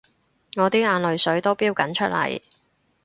[0.55, 2.41] 我啲眼淚水都標緊出嚟